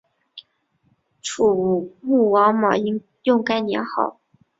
[1.21, 4.19] 楚武穆王马殷用该年号。